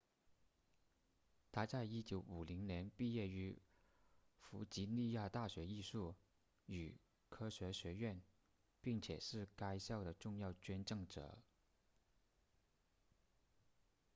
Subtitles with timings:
[1.51, 3.61] 他在1950年毕业于
[4.39, 6.15] 弗吉尼亚大学艺术
[6.65, 6.97] 与
[7.29, 8.19] 科学学院
[8.81, 11.37] 并且是该校的重要捐赠者